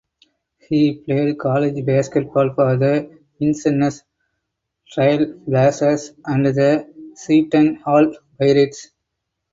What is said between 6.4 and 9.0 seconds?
the Seton Hall Pirates.